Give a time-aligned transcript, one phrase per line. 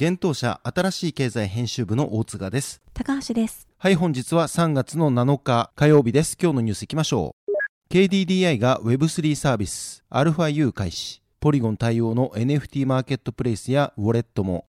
[0.00, 2.80] 現当社新しい経済編集部の大塚です。
[2.94, 3.66] 高橋です。
[3.78, 6.38] はい、本日は3月の7日火曜日です。
[6.40, 7.92] 今日のニュース行きましょう。
[7.92, 11.20] KDDI が Web3 サービス αU 開始。
[11.40, 14.66] ポリゴン対応の NFT マーケットプレイスやウォレットも。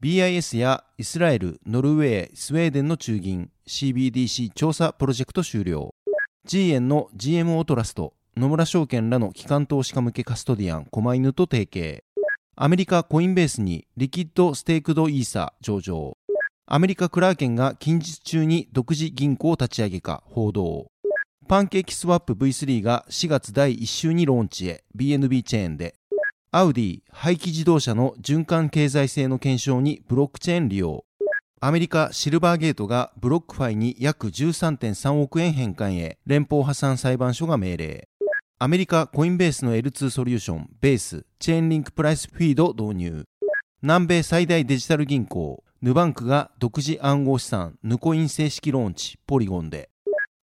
[0.00, 5.90] BIS やイスラエル、ノルウェー、スウェーデンの中銀 CBDC 調査プロジェクト終了。
[6.46, 12.04] G 円の GMO トラスト、野村証券らの機関投資家向けカストディアン、狛犬と提携。
[12.60, 16.18] アメリカコインベースにリキッドステークドイーサー上場。
[16.66, 20.88] アメリカクラーケンが近日中に独自銀行を立ち上げか報道。
[21.46, 25.94] パンケーキスワップ V3 が4月第1週にローンチへ BNB チェーンで。
[26.50, 31.04] アウディ排気自動車の循環経済性の検証にブロックチェーン利用。
[31.60, 38.08] アメリカシルバーゲートがブロックファイに約13.3億円返還へ連邦破産裁判所が命令。
[38.60, 43.24] アメリカコインベースの L2 ソリューションベースチェーンリンクプライスフィード導入。
[43.82, 49.90] 南米最大デジタル銀行ヌバンクが独自暗号資産ヌコイン正式ローンチポリゴンで、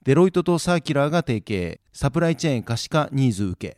[0.06, 3.78] デロイトとサーキュラーが提携、サプライチェーン可視化ニーズ受け。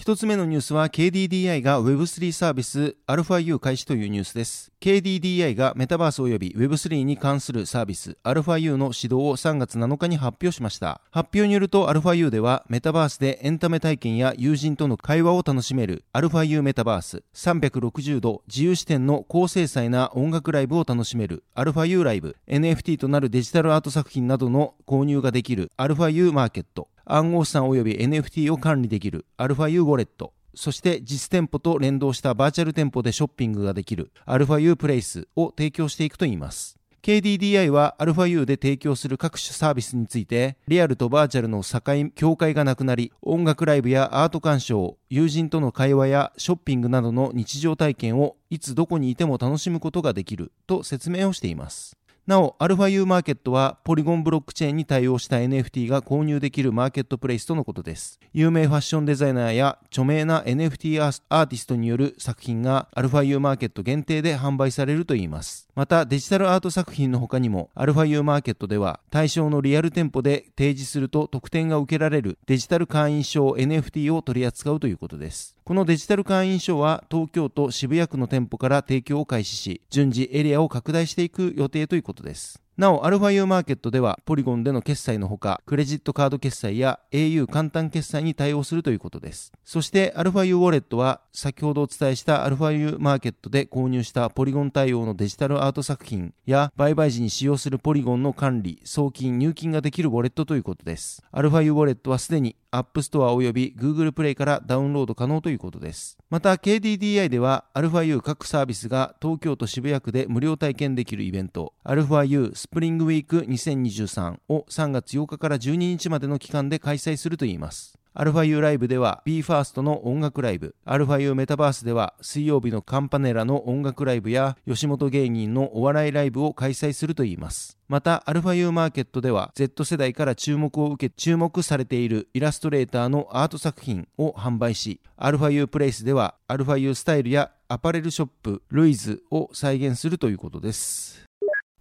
[0.00, 4.72] 一つ目のニュースは KDDI が Web3 サービス αU 開始というニュースです。
[4.80, 11.02] KDDI がメタバース及び Web3 に関するサービス αU の指導を3月7日に発表しました。
[11.10, 34.12] 発表によると αU ではメタバースでエンタメ体験や友人との会話を楽しめる αU メタバース360度自由視点の高精細な音楽ライブを楽しめる αU ライブ NFT となるデジタルアート作品などの購入ができる αU マーケット 暗号資産及び NFT を管理できる αU ウォレット、そして実店舗と連動したバーチャル店舗でショッピングができる
[34.26, 36.80] αU プレイスを提供していくといいます。
[37.02, 51.96] KDDI は αU で提供する各種サービスについて、リアルとバーチャルの境、境界がなくなり、音楽ライブやアート鑑賞、友人との会話やショッピングなどの日常体験をいつどこにいても楽しむことができると説明をしています。
[52.27, 58.19] なお、アルファユーマーケットはポリゴンブロックチェーンに対応した NFT が購入できるマーケットプレイスとのことです。
[58.33, 65.64] 有名ファッションデザイナーや著名な NFT アーティストによる作品がアルファユーマーケット限定で販売されるといいます。
[65.75, 75.57] また、デジタルアート作品の他にも、アルファ U マーケットでは対象のリアル店舗で提示すると特典が受けられるデジタル会員証 NFT を取り扱うということです。
[75.65, 82.64] このデジタル会員証は東京都渋谷区の店舗から提供を開始し、順次エリアを拡大していく予定ということです。
[82.77, 89.53] なお、アルファユーマーケットでは、ポリゴンでの決済のほか、クレジットカード決済や au 簡単決済に対応するということです。
[89.63, 101.23] そして、アルファ U ウォレットは、先ほどお伝えしたアルファユーマーケットで購入したポリゴン対応のデジタルアート作品や、売買時に使用するポリゴンの管理、送金、入金ができるウォレットということです。
[101.31, 106.17] アルファ U ウォレットはすでに App Store 及び Google Play からダウンロード可能ということです。
[106.29, 117.97] また KDDI では αU 各サービスが東京都渋谷区で無料体験できるイベント αU スプリングウィーク2023を3月8日から12日までの期間で開催するといいます。
[118.17, 127.77] アルファ U ライブでは BE:FIRST の音楽ライブ、アルファ U メタバースでは水曜日のカンパネラの音楽ライブや吉本芸人のお笑いライブを開催するといいます。
[127.89, 141.25] また、アルファ U マーケットでは Z 世代から注目を受け注目されているイラストレーターのアート作品を販売し、アルファ U プレイスではアルファ U スタイルやアパレルショップルイズを再現するということです。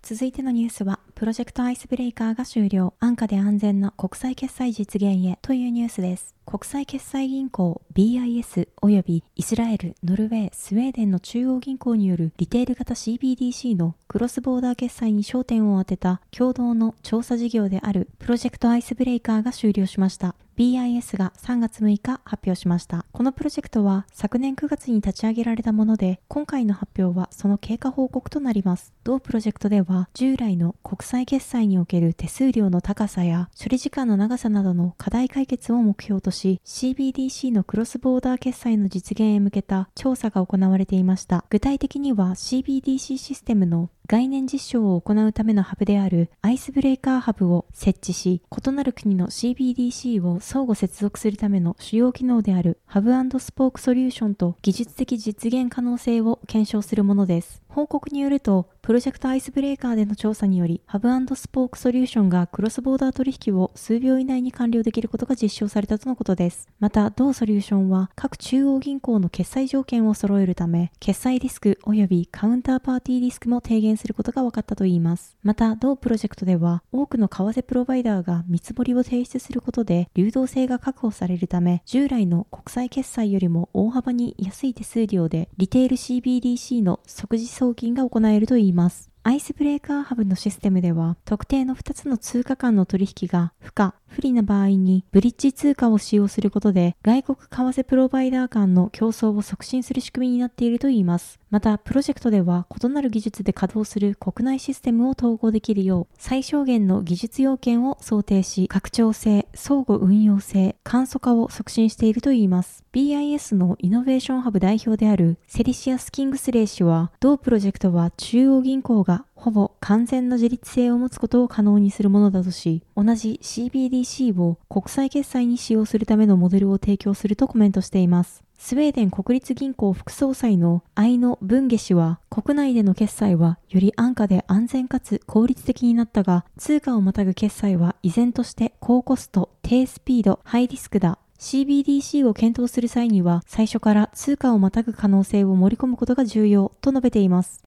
[0.02, 2.92] 続いてのニュースはプロジェクトアイスブレイカーが終了。
[2.98, 6.34] 安価で安全な国際決済実現へというニュースです。
[6.44, 20.34] 国際決済銀行 BIS 及びイスラエル、ノルウェー、スウェーデンの中央銀行によるリテール型 CBDC のクロスボーダー決済に焦点を当てた共同の調査事業であるプロジェクトアイスブレイカーが終了しました。
[20.56, 23.04] BIS が3月6日発表しました。
[23.10, 28.92] このプロジェクトは昨年9月に立ち上げられたもので、今回の発表はその経過報告となります。
[29.02, 41.44] 同プロジェクトでは、従来の国際決済における手数料の高さや処理時間の長さなどの課題解決を目標とし、CBDC のクロスボーダー決済の実現へ向けた調査が行われていました。
[41.48, 57.64] 具体的には CBDC システムの概念実証を行うためのハブであるアイスブレイカーハブを設置し、異なる国の CBDC を相互接続するための主要機能であるハブスポークソリューションと技術的実現可能性を検証するものです。
[57.74, 66.68] 報告によると、プロジェクトアイスブレーカーでの調査により、ハブスポークソリューションがクロスボーダー取引を数秒以内に完了できることが実証されたとのことです。
[66.78, 75.36] また、同ソリューションは各中央銀行の決済条件を揃えるため、決済リスク及びカウンターパーティーリスクも低減することが分かったといいます。
[75.42, 89.10] また、同プロジェクトでは、多くの為替プロバイダーが見積もりを提出することで、流動性が確保されるため、従来の国際決済よりも大幅に安い手数料で、リテール CBDC の即時送金が行えるといいます。
[89.26, 101.40] アイスブレーカーハブのシステムでは、特定の2つの通貨間の取引が不可、不利な場合にブリッジ通貨を使用することで、外国為替プロバイダー間の競争を促進する仕組みになっているといいます。
[101.50, 112.84] また、プロジェクトでは異なる技術で稼働する国内システムを統合できるよう、最小限の技術要件を想定し、拡張性、相互運用性、簡素化を促進しているといいます。
[112.92, 128.42] BIS のイノベーションハブ代表であるセリシアス・キングスレイ氏は、同プロジェクトは中央銀行がほぼ完全な自立性を持つことを可能にするものだとし、同じ CBDC を国際決済に使用するためのモデルを提供するとコメントしています。
[128.56, 141.18] スウェーデン国立銀行副総裁のアイノ・ブンゲ氏は、国内での決済はより安価で安全かつ効率的になったが、通貨をまたぐ決済は依然として高コスト、低スピード、ハイリスクだ。
[141.38, 147.63] CBDC を検討する際には、最初から通貨をまたぐ可能性を盛り込むことが重要と述べています。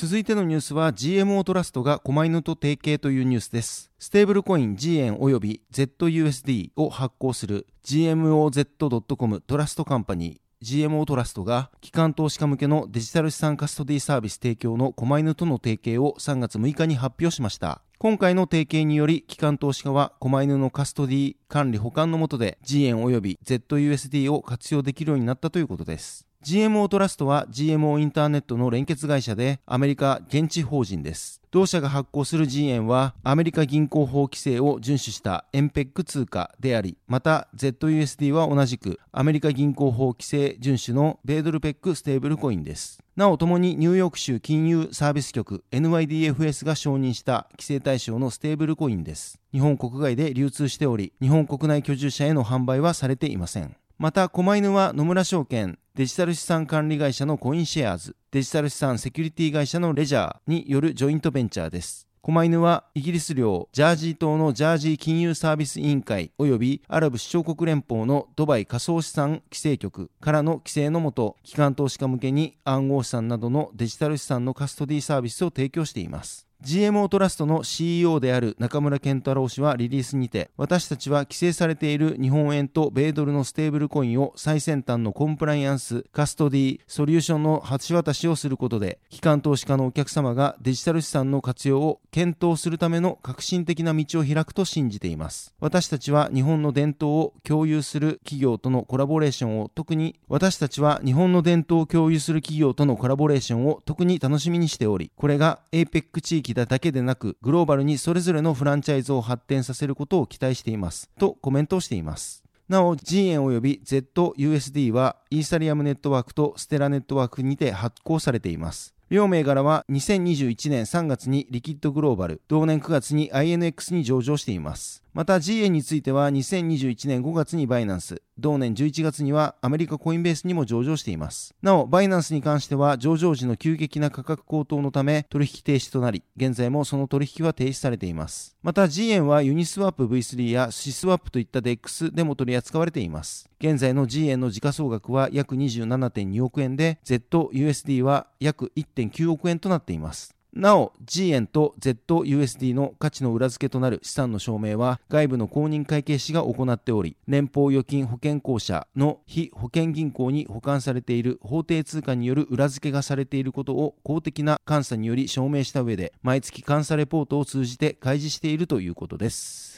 [0.00, 3.92] 続いてのニュースは GMO トラストが狛犬と提携というニュースです。
[3.98, 17.82] ステーブルコイン G 円及び ZUSD を発行する GMOZ.com トラストカンパニー GMO トラストが機関投資家向けのデジタル資産カストディサービス提供の狛犬との提携を3月6日に発表しました。
[17.98, 26.29] 今回の提携により、機関投資家は狛犬のカストディ管理保管の下で G 円及び ZUSD を活用できるようになったということです。
[26.42, 31.42] GMO トラストは GMO インターネットの連結会社でアメリカ現地法人です。
[31.50, 43.02] 同社が発行する G 円はアメリカ銀行法規制を遵守した円ペッグ通貨であり、また ZUSD は同じくアメリカ銀行法規制遵守の米ドルペッグステーブルコインです。
[43.16, 49.38] なお、ともにニューヨーク州金融サービス局 NYDFS が承認した規制対象のステーブルコインです。
[49.52, 53.76] 日本国外で流通しており、日本国内居住者への販売はされていません。
[53.98, 62.08] また、コマイヌは野村証券、デジタル資産管理会社のコインシェアーズ、デジタル資産セキュリティ会社のレジャーによるジョイントベンチャーです。
[62.22, 76.49] コマイヌはイギリス領ジャージー島のジャージー金融サービス委員会及びアラブ首長国連邦のドバイ仮想資産規制局からの規制のもと、機関投資家向けに暗号資産などのデジタル資産のカストディサービスを提供しています。
[76.62, 95.54] GMO トラストの CEO である中村健太郎氏はリリースにて、私たちは規制されている日本円と米ドルのステーブルコインを最先端のコンプライアンス、カストディ、ソリューションの橋渡しをすることで、機関投資家のお客様がデジタル資産の活用を検討するための革新的な道を開くと信じています。
[95.60, 111.10] 私たちは日本の伝統を共有する企業とのコラボレーションを特に、私たちは日本の伝統を共有する企業とのコラボレーションを特に楽しみにしており、これが APEC 地域だけでなく、グローバルにそれぞれのフランチャイズを発展させることを期待しています。
[111.18, 112.44] とコメントをしています。
[112.68, 118.94] なお、G 円及び ZUSD はイーサリアムネットワークとステラネットワークにて発行されています。
[119.10, 125.02] 両銘柄は2021年3月にリキッドグローバル、同年9月に INX に上場しています。
[125.12, 131.54] また G 円については2021年5月にバイナンス、同年11月にはアメリカコインベースにも上場しています。
[131.62, 138.56] なお、バイナンスに関しては上場時の急激な価格高騰のため取引停止となり、現在もその取引は停止されています。
[138.62, 143.50] また G 円はユニスワップ V3 やシスワップといった DEX でも取り扱われています。
[143.58, 150.36] 現在の G 円の時価総額は約27.2億円で、ZUSD は約1.9億円となっています。
[150.52, 169.69] なお、G 円と ZUSD の価値の裏付けとなる資産の証明は外部の公認会計士が行っており、年俸預金保険公社の非保険銀行に保管されている法定通貨による裏付けがされていることを公的な監査により証明した上で、毎月監査レポートを通じて開示しているということです。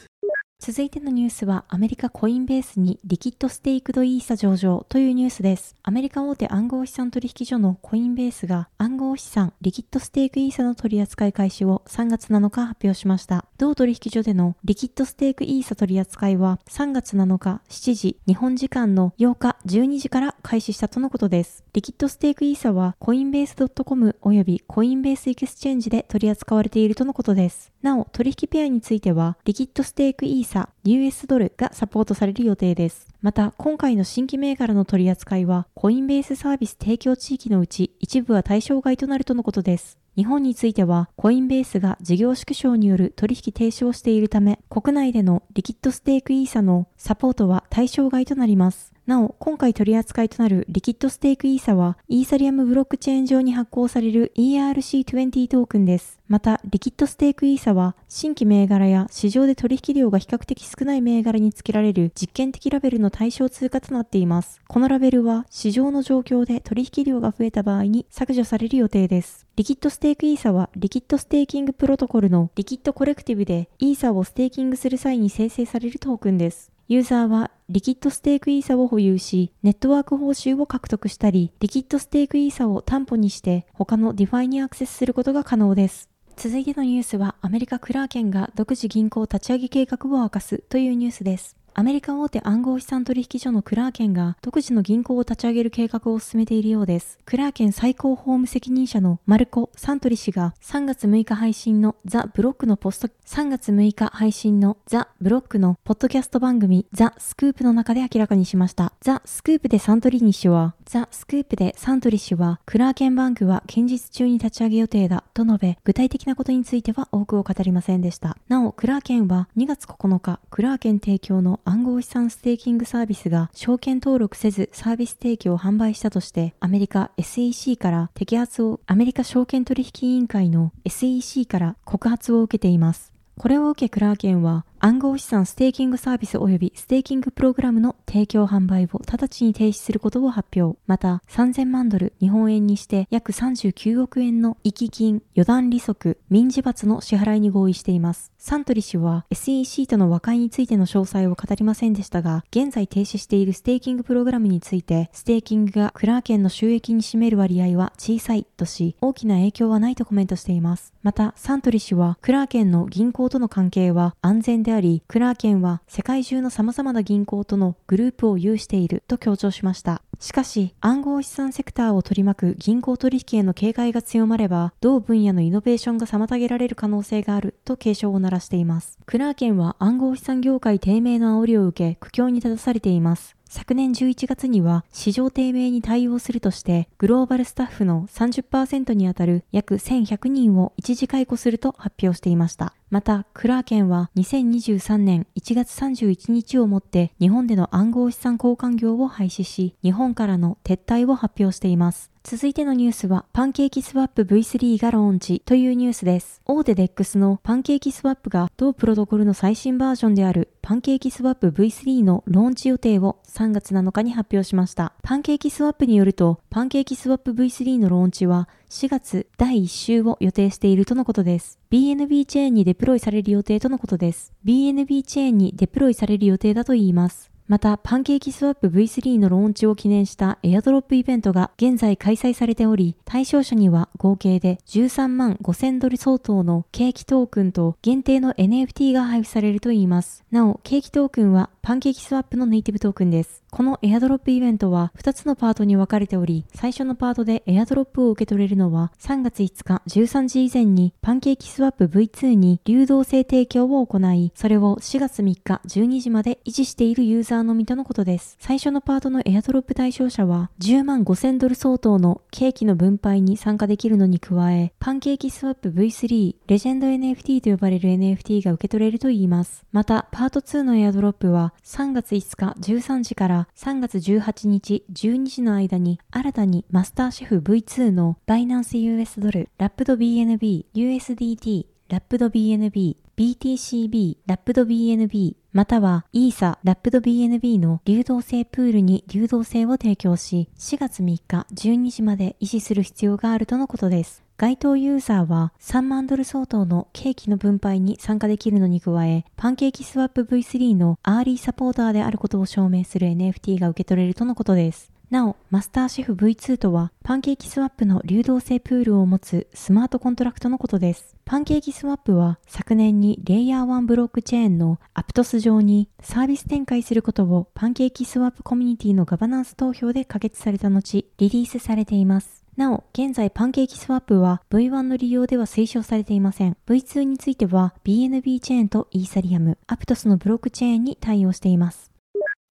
[0.65, 5.75] 続いてのニュースはアメリカコインベースにリキッドステークドイーサ上場というニュースです。
[5.83, 13.45] アメリカ大手暗号資産取引所のコインベースが暗号資産リキッドステークイーサの取扱い開始を3月7日発表しました。
[13.59, 21.65] 同取引所でのリキッドステークイーサ取扱いは3月7日7時日本時間の8日12時から開始したとのことです。
[21.73, 27.73] リキッドステークイーサはコインベース .com 及びコインベースエクスチェンジで取り扱われているとのことです。
[27.83, 30.52] なお、取引ペアについては、リキッドステークイーサ、
[30.85, 33.09] US ドルがサポートされる予定です。
[33.21, 40.02] また、今回の新規銘柄の取り扱いは、コインベースサービス提供地域のうち一部は対象外となるとのことです。
[40.15, 48.93] 日本については、コインベースが事業縮小による取引停止をしているため、国内でのリキッドステークイーサのサポートは対象外となります。
[49.07, 56.21] なお、今回取り扱いとなるリキッドステークイーサは、イーサリアムブロックチェーン上に発行される ERC20 トークンです。
[56.29, 64.61] また、リキッドステークイーサは、新規銘柄や市場で取引量が比較的少ない銘柄に付けられる実験的ラベルの対象通貨となっています。
[64.69, 69.49] このラベルは、市場の状況で取引量が増えた場合に削除される予定です。
[69.57, 76.73] リキッドステークイーサは、リキッドステーキングプロトコルのリキッドコレクティブで、イーサをステーキングする際に生成されるトークンです。
[76.89, 86.09] ユーザーはリキッドステークイーサを保有し、ネットワーク報酬を獲得したり、リキッドステークイーサを担保にして他のディファイにアクセスすることが可能です。
[86.37, 91.57] 続いてのニュースはアメリカクラーケンが独自銀行立ち上げ計画を明かすというニュースです。
[91.75, 97.19] アメリカ大手暗号資産取引所のクラーケンが独自の銀行を立ち上げる計画を進めているようです。
[97.25, 108.93] クラーケン最高法務責任者のマルコ・サントリ氏が3月6日配信のザ・ブロックのポスト、3月6日配信のザ・ブロックのポッドキャスト番組ザ・スクープの中で明らかにしました。
[109.01, 118.37] ザ・スクープでサントリーニ氏は、ザ・スクープでサントリー氏は、クラーケンバンクは近日中に立ち上げ予定だと述べ、具体的なことについては多くを語りませんでした。
[118.49, 133.13] なお、クラーケンは2月9日、クラーケン提供の暗号資産ステーキングサービスが証券登録せずサービス提供を販売したとしてアメリカ SEC から摘発をアメリカ証券取引委員会の SEC から告発を受けています。
[133.39, 140.77] これを受けクラーケンは暗号資産ステーキングサービス及びステーキングプログラムの提供販売を直ちに停止することを発表。
[140.89, 148.33] また、3000万ドル、日本円にして約39億円の遺棄金、予断利息、民事罰の支払いに合意しています。
[148.39, 160.93] サントリ氏は SEC との和解についての詳細を語りませんでしたが、現在停止しているステーキングプログラムについて、ステーキングがクラーケンの収益に占める割合は小さいとし、大きな影響はないとコメントしています。
[161.05, 170.03] また、サントリ氏は、クラーケンの銀行との関係は安全でであり、クラーケンは世界中の様々な銀行とのグループを有していると強調しました。
[170.19, 178.99] しかし、暗号資産セクターを取り巻く銀行取引への警戒が強まれば、同分野のイノベーションが妨げられる可能性があると警鐘を鳴らしています。
[179.05, 183.37] クラーケンは暗号資産業界低迷の煽りを受け、苦境に立たされています。
[183.55, 192.73] 昨年11月には市場低迷に対応するとしてグローバルスタッフの30%にあたる約1100人を一時解雇すると発表していました。
[192.89, 202.12] また、クラーケンは2023年1月31日をもって日本での暗号資産交換業を廃止し、日本からの撤退を発表しています。
[202.25, 206.41] 続いてのニュースは、パンケーキスワップ V3 がローンチというニュースです。
[206.47, 214.93] 大手 DEX のパンケーキスワップが同プロトコルの最新バージョンであるパンケーキスワップ V3 のローンチ予定を3月7日に発表しました。
[215.03, 221.59] パンケーキスワップによると、パンケーキスワップ V3 のローンチは4月第1週を予定しているとのことです。
[221.73, 224.33] BNB チェーンにデプロイされる予定とのことです。
[224.45, 227.32] BNB チェーンにデプロイされる予定だといいます。
[227.49, 240.25] また、パンケーキスワップ V3 のローンチを記念したエアドロップイベントが現在開催されており、対象者には合計で13万5000ドル相当のケーキトークンと限定の NFT が配布されるといいます。
[240.31, 243.45] なお、ケーキトークンはパンケーキスワップのネイティブトークンです。
[243.53, 258.37] このエアドロップイベントは2つのパートに分かれており、最初のパートでエアドロップを受け取れるのは3月5日13時以前にパンケーキスワップ V2 に流動性提供を行い、それを4月3日12時まで維持しているユーザーのみとのことです。
[258.41, 269.65] 最初のパートのエアドロップ対象者は10万5000ドル相当のケーキの分配に参加できるのに加え、パンケーキスワップ V3 レジェンド NFT と呼ばれる NFT が受け取れるといいます。
[269.71, 294.22] また、パート2のエアドロップはは3月5日13時から3月18日12時の間に新たにマスターシェフ V2 のバイナンス US ドル、ラップド BNB、USDT、ラップド BNB、BTCB、ラップド BNB、またはイーサ、ラップド BNB の流動性プールに流動性を提供し、4月3日12時まで維持する必要があるとのことです。
[294.37, 304.93] 該当ユーザーは3万ドル相当のケーキの分配に参加できるのに加え、パンケーキスワップ V3 のアーリーサポーターであることを証明する NFT が受け取れるとのことです。
[305.11, 311.15] なお、マスターシェフ V2 とは、パンケーキスワップの流動性プールを持つスマートコントラクトのことです。
[311.27, 322.42] パンケーキスワップは昨年にレイヤー1ブロックチェーンのアプトス上にサービス展開することをパンケーキスワップコミュニティのガバナンス投票で可決された後、リリースされています。
[322.57, 326.57] なお、現在パンケーキスワップは V1 の利用では推奨されていません。
[326.67, 331.93] V2 については BNB チェーンとイーサリアム、アプトスのブロックチェーンに対応しています。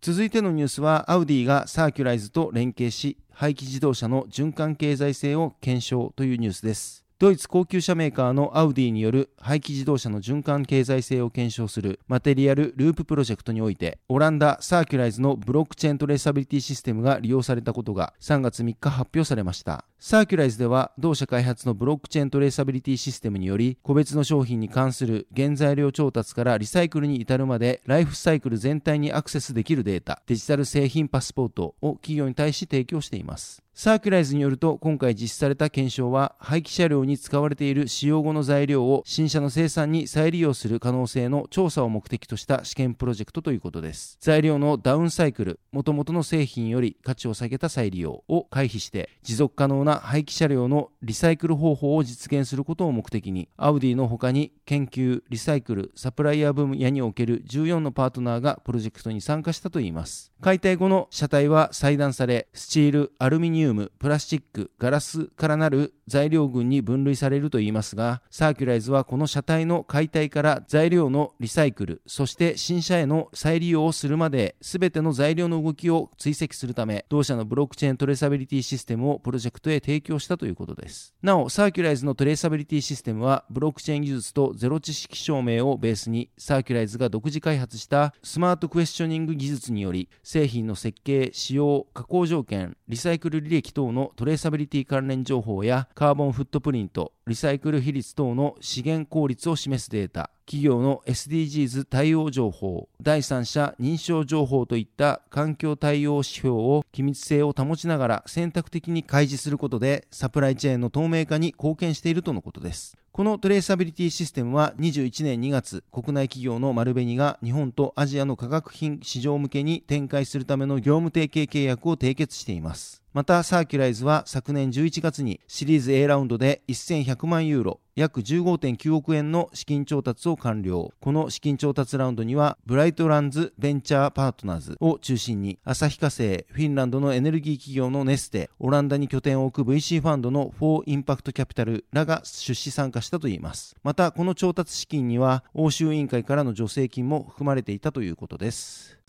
[0.02, 33.62] 続いてのニュースはアウディがサーキュライズと連携し廃棄自動車の循環経済性を検証というニュースですドイツ高級車メーカーのアウディによる廃棄自動車の循環経済性を検証するマテリアルループプロジェクトにおいてオランダサーキュライズのブロックチェーントレーサビリティシステムが利用されたことが3月3日発表されましたサーキュライズでは同社開発のブロックチェーントレーサビリティシステムにより個別の商品に関する原材料調達からリサイクルに至るまでライフサイクル全体にアクセスできるデータデジタル製品パスポートを企業に対し提供しています。
[33.72, 44.18] サーキュライズによると今回実施された検証は廃棄車両に使われている使用後の材料を新車の生産に再利用する可能性の調査を目的とした試験プロジェクトということです。
[44.20, 60.32] 材料のダウンサイクル元々の製品より価値を下げた再利用を回避して持続可能な廃棄車両のリサイクル方法を実現することを目的にアウディの他に研究リサイクルサプライヤー分野における14のパートナーがプロジェクトに参加したといいます。
[60.42, 81.14] 解体後の車体は裁断されスチールアルミニウムウム、プラスチック、ガラスからなる材料群に分類されるといいますが、サーキュライズはこの車体の解体から材料のリサイクル、そして新車への再利用をするまで、全ての材料の動きを追跡するため、同社のブロックチェーントレーサビリティシステムをプロジェクトへ提供したということです。
[81.22, 112.96] なお、サーキュライズのトレーサビリティシステムは、ブロックチェーン技術とゼロ知識証明をベースに、サーキュライズが独自開発したスマートクエスチョニング技術により、製品の設計、使用、加工条件、リサイクル履歴等のトレーサビリティ関連情報やカーボンフットプリント、リサイクル比率等の資源効率を示すデータ、企業の SDGs 対応情報、第三者認証情報といった環境対応指標を機密性を保ちながら選択的に開示することでサプライチェーンの透明化に貢献しているとのことです。
[113.12, 122.99] このトレーサビリティシステムは21年2月、国内企業の丸紅が日本とアジアの化学品市場向けに展開するための業務提携契約を締結しています。
[123.12, 130.92] また、サーキュライズは昨年11月にシリーズ A ラウンドで1100万ユーロ、約15.9億円の資金調達を完了。
[131.00, 143.74] この資金調達ラウンドには、ブライトランズベンチャーパートナーズを中心に、旭化成、フィンランドのエネルギー企業のネステ、オランダに拠点を置く VC ファンドのフォーインパクトキャピタルらが出資参加したといいます。
[143.82, 148.99] また、この調達資金には、欧州委員会からの助成金も含まれていたということです。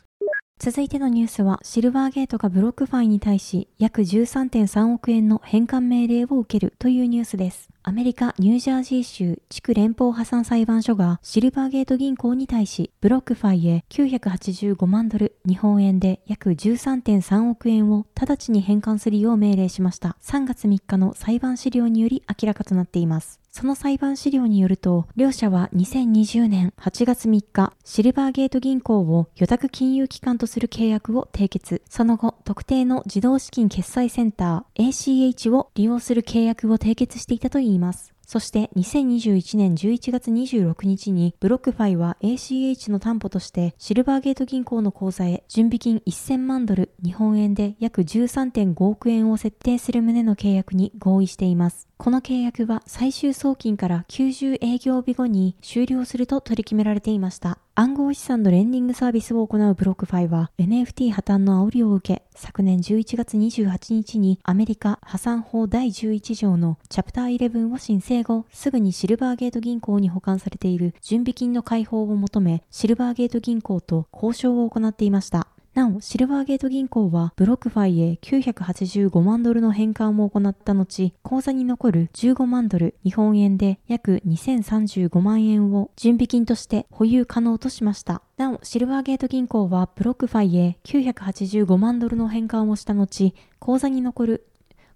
[0.63, 7.71] 続いてのニュースは、シルバーゲートがブロックファイに対し約13.3億円の返還命令を受けるというニュースです。
[7.82, 20.15] アメリカ・ニュージャージー州地区連邦破産裁判所がシルバーゲート銀行に対しブロックファイへ985万ドル日本円で約13.3億円を直ちに返還するよう命令しました。
[20.21, 23.40] 3月3日の裁判資料により明らかとなっています。
[23.52, 31.82] その裁判資料によると、両社は2020年8月3日、シルバーゲート銀行を預託金融機関とする契約を締結。
[31.90, 38.14] その後、特定の自動資金決済センター ACH を利用する契約を締結していたといいます。
[38.32, 51.89] そして2021年11月26日にブロックファイは ACH の担保としてシルバーゲート銀行の口座へ準備金1000万ドル日本円で約13.5億円を設定する旨の契約に合意しています。
[51.98, 57.60] この契約は最終送金から90営業日後に終了すると取り決められていました。
[57.73, 75.47] 暗号資産のレンディングサービスを行うブロックファイは NFT 破綻の煽りを受け、昨年11月28日にアメリカ破産法第11条のチャプター11を申請後、すぐにシルバーゲート銀行に保管されている準備金の解放を求め、シルバーゲート銀行と交渉を行っていました。
[75.73, 88.21] なお、シルバーゲート銀行はブロックファイへ985万ドルの返還を行った後、口座に残る15万ドル、日本円で約2035万円を準備金として保有可能としました。
[88.36, 94.47] なお、シルバーゲート銀行はブロックファイへ985万ドルの返還をした後、口座に残る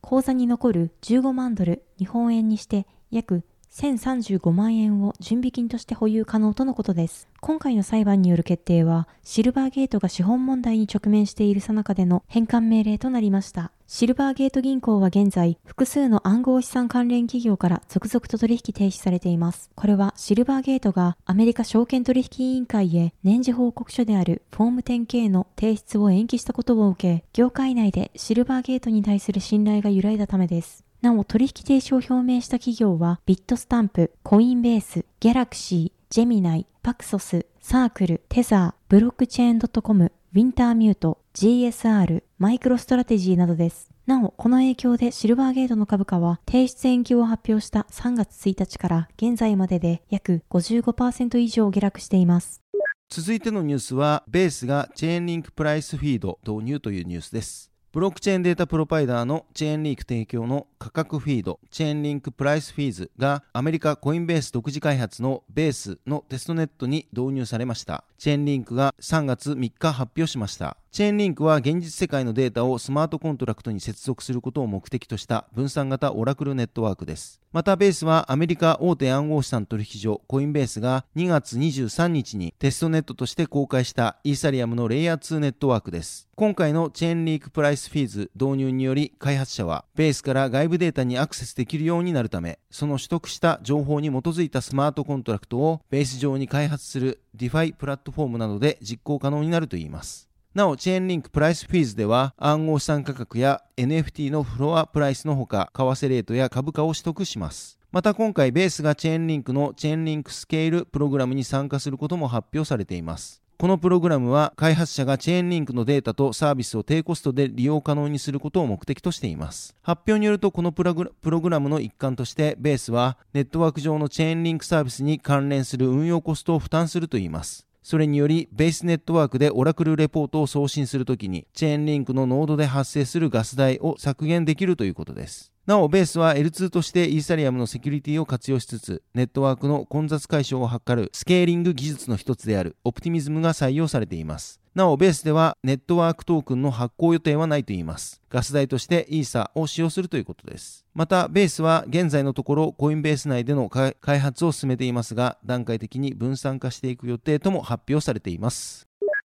[0.01, 3.43] 口座に残る15万ドル、日本円にして約
[3.75, 7.27] 1035万円を準備金として保有可能とのことです。
[7.41, 13.73] 今回の裁判による決定は、シルバーゲートが資本問題に直面しているさなかでの返還命令となりました。
[13.85, 19.69] シルバーゲート銀行は現在、複数の暗号資産関連企業から続々と取引停止されています。
[19.75, 30.84] これはシルバーゲートがアメリカ証券取引委員会へ年次報告書であるフォーム 10K の提出を延期したことを受け、業界内でシルバーゲートに対する信頼が揺らいだためです。
[31.05, 43.91] なお取引停止を表明した企業はビットスタンプ、コインベース、ギャラクシー、ジェミナイ、パクソス、サークル、テザー、ブロックチェーン .com、ウィンターミュート、GSR、マイクロストラテジーなどです。
[44.07, 52.61] なお、この影響でシルバーゲートの株価は提出延期を発表した3月1日から現在までで約55%以上下落しています。
[53.09, 57.71] 続いてのニュースは、ベースがチェーンリンクプライスフィード導入というニュースです。
[57.95, 68.03] ブロックチェーンデータプロバイダーのチェーンリンク提供の価格フィード、チェーンリンクプライスフィーズがアメリカコインベース独自開発のベースのテストネットに導入されました。
[68.19, 70.77] チェーンリンクが3月3日発表しました。
[70.91, 77.41] チェーンリンクは現実世界のデータをスマートコントラクトに接続することを目的とした分散型オラクルネットワークです。
[77.51, 86.29] またベースはアメリカ大手暗号資産取引所コインベースが2月23日にテストネットとして公開したイーサリアムのレイヤー2ネットワークです。
[86.35, 100.29] 今回のチェーンリンクプライスフィーズ導入により開発者はベースから外部データにアクセスできるようになるためその取得した情報に基づいたスマートコントラクトをベース上に開発する DeFi プラットフォームなどで実行可能になるといいます。
[100.55, 107.77] なお、チェーンリンクプライスフィーズでは暗号資産価格や NFT のフロアプライスのほか、為替レートや株価を取得します。
[107.91, 113.44] また今回ベースがチェーンリンクのチェーンリンクスケールプログラムに参加することも発表されています。
[113.57, 119.73] このプログラムは開発者がチェーンリンクのデータとサービスを低コストで利用可能にすることを目的としています。
[119.81, 127.65] 発表によるとこのプログラムの一環としてベースはネットワーク上のチェーンリンクサービスに関連する運用コストを負担するといいます。
[127.81, 135.53] それにより、ベースネットワークでオラクルレポートを送信するときに、チェーンリンクのノードで発生するガス代を削減できるということです。
[135.65, 144.59] なお、ベースは L2 としてイーサリアムのセキュリティを活用しつつ、ネットワークの混雑解消を図るスケーリング技術の一つであるオプティミズムが採用されています。
[144.75, 148.21] なお、ベースではネットワークトークンの発行予定はないといいます。
[148.29, 150.85] ガス代としてイーサを使用するということです。
[150.93, 158.85] また、ベースは現在のところコインベース内での開発を進めていますが、段階的に分散化していく予定とも発表されています。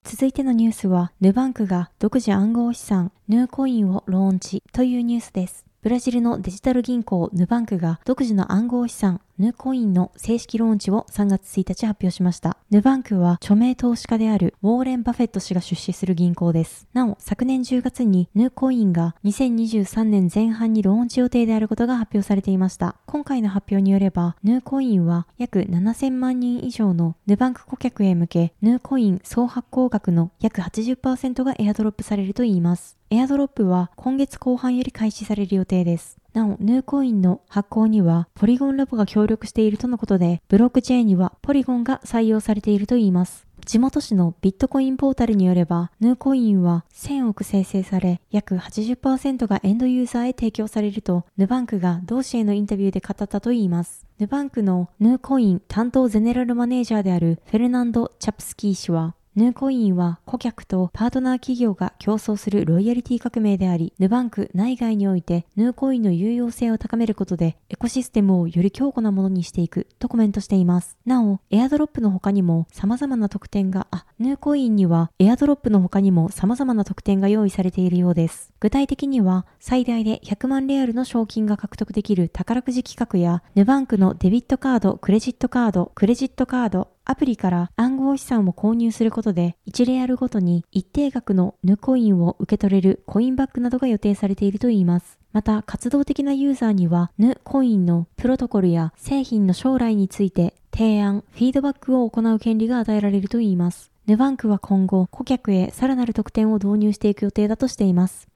[0.04, 5.69] 続いてのニュースは、ヌバンクが独自暗号資産、ヌーコインをローンチというニュースです。
[5.82, 12.58] ブラジルのデジタル銀行ヌバンクが独自の暗号資産ヌコインの正式ローンチを3月1日発表しました。
[12.70, 16.86] ヌバンクは著名投資家であるウォーレン・バフェット氏が出資する銀行です。
[16.92, 22.96] なお、昨年10月にヌコインが2023年前半にローンチ予定であることが発表されていました。
[23.06, 32.99] 今回の発表によれば、ヌコインは約7000万人以上のヌバンク顧客へ向け、ヌコイン総発行額の約80%がエアドロップされるといいます。
[33.12, 36.16] エアドロップは今月後半より開始される予定です。
[36.32, 43.48] なお、ヌーコインの発行にはポリゴンラボが協力しているとのことで、ブロックチェーンにはポリゴンが採用されているといいます。
[43.66, 54.06] 地元紙のビットコインポータルによれば、ヌーコインは1000億生成され、約80%がエンドユーザーへ提供されると、ヌバンクが同紙へのインタビューで語ったといいます。
[54.20, 70.96] ヌバンクのヌーコイン担当ゼネラルマネージャーであるフェルナンド・チャプスキー氏は、ヌーコインは顧客とパートナー企業が共創するロイヤリティ革命であり、ヌバンク内外においてヌーコインの有用性を高めることでエコシステムをより強固なものにしていくとコメントしています。
[71.06, 78.52] なお、エアドロップの他にも様々な特典が、あ、ヌーコインにはエアドロップの他にも様々な特典が用意されているようです。
[78.58, 95.18] 具体的には最大で100万レアルの賞金が獲得できる宝くじ企画やヌバンクのデビットカード、クレジットカード、クレジットカード、アプリから暗号資産を購入することで、1レアルごとに一定額のヌコインを受け取れるコインバックなどが予定されているといいます。
[95.32, 103.90] また、活動的なユーザーには、ヌコインのプロトコルや製品の将来について提案、フィードバックを行う権利が与えられるといいます。
[104.06, 108.29] ヌバンクは今後、顧客へさらなる特典を導入していく予定だとしています。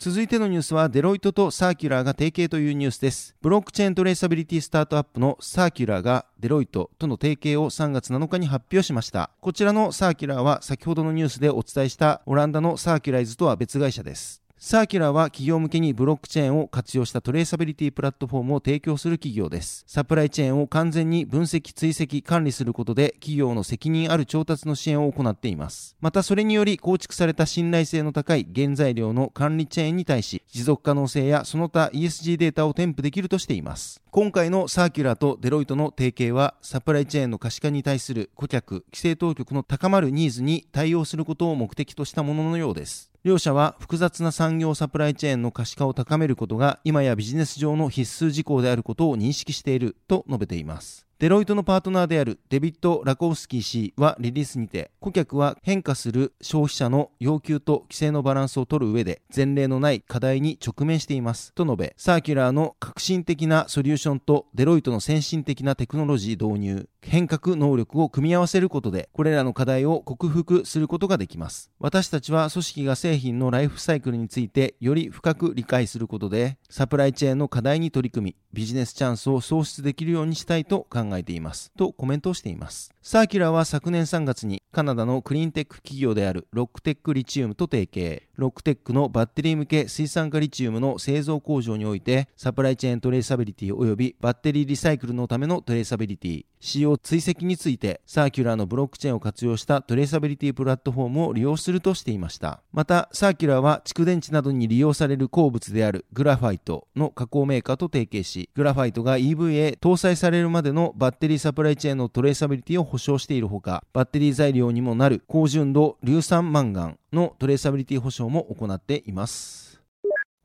[0.00, 3.34] 続いてのニュースはデロイトとサーキュラーが提携というニュースです。
[3.42, 9.30] ブロックチェーントレーサビリティスタートアップのサーキュラーがデロイトとの提携を3月7日に発表しました。
[9.40, 14.40] こちらのサーキュラーは先ほどのニュースでお伝えしたオランダのサーキュライズとは別会社です。
[14.60, 19.84] サーキュラーは企業向けにブロックチェーンを活用したトレーサビリティプラットフォームを提供する企業です。
[19.86, 25.96] サプライチェーンを完全に分析、追跡、管理することで企業の責任ある調達の支援を行っています。
[26.00, 34.02] またそれにより構築された信頼性の高い原材料の管理チェーンに対し持続可能性やその他 ESG データを添付できるとしています。
[34.10, 43.07] 今回のサーキュラーとデロイトの提携はサプライチェーンの可視化に対する顧客、規制当局の高まるニーズに対応することを目的としたもののようです。
[43.24, 51.07] 両社は複雑な産業サプライチェーンの可視化を高めることが今やビジネス上の必須事項であることを認識していると述べています。
[51.18, 61.52] デロイトのパートナーであるデビッド・ラコフスキー氏はリリースにて、顧客は変化する消費者の要求と規制のバランスを取る上で、前例のない課題に直面しています。
[61.54, 71.72] と述べ、サーキュラーの革新的なソリューションとデロイトの先進的なテクノロジー導入、変革能力を組み合わせることで、これらの課題を克服することができます。
[71.80, 81.72] 私たちは組織が製品のライフサイクルについてより深く理解することで、サプライチェーンの課題に取り組み、ビジネスチャンスを創出できるようにしたいと考え考えています。
[81.76, 82.94] とコメントをしています。
[83.02, 88.22] サーキュラーは昨年3月にカナダのクリーンテック企業であるロックテックリチウムと提携。
[88.36, 102.62] ロックテックのバッテリー向け水酸化リチウムの製造工場においてサプライチェーントレーサビリティ及びバッテリーリサイクルのためのトレーサビリティ、使用追跡についてサーキュラーのブロックチェーンを活用したトレーサビリティプラットフォームを利用するとしていました。
[102.72, 119.67] また、サーキュラーは蓄電池などに利用される鉱物であるグラファイトの加工メーカーと提携し、グラファイトが EV へ搭載されるまでのバッテリーサプライチェーンのトレーサビリティを保証しているほか、バッテリー材料にもなる高純度硫酸マンガンのトレーサビリティ保証も行っています。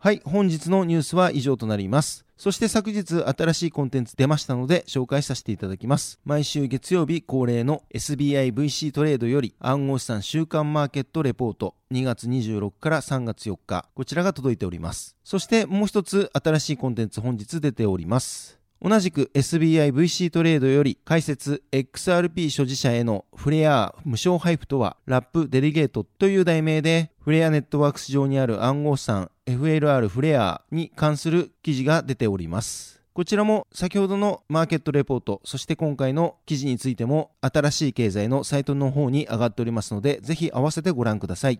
[0.03, 2.25] はい、本日のニュースは以上となります。
[2.35, 6.19] そして昨日新しいコンテンツ出ましたので紹介させていただきます。
[6.25, 15.15] 毎週月曜日恒例の SBIVC トレードより暗号資産週間マーケットレポート2月26から3月4日、こちらが届いております。
[15.23, 18.59] そしてもう一つ新しいコンテンツ本日出ております。
[18.81, 33.01] 同じく SBIVC トレードより解説 XRP 所持者へのフレア無償配布とはラップデリゲートという題名でフレアネットワークス上にある暗号資産 FLR フレアに関する記事が出ております。
[33.13, 41.59] こちらも先ほどのマーケットレポート、そして今回の記事についても新しい経済のサイトの方に上がっておりますので、ぜひ合わせてご覧ください。